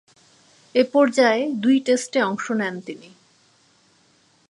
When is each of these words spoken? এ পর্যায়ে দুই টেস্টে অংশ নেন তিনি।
এ 0.75 0.83
পর্যায়ে 0.93 1.43
দুই 1.53 1.77
টেস্টে 1.79 2.19
অংশ 2.21 2.45
নেন 2.51 2.75
তিনি। 2.81 3.09